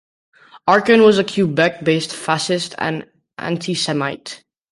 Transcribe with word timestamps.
Arcand 0.67 1.03
was 1.05 1.19
a 1.19 1.23
Quebec-based 1.23 2.11
fascist 2.15 2.73
and 2.79 3.05
antisemite. 3.39 4.41